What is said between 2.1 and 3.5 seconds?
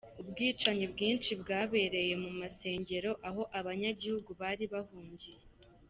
mu masengero aho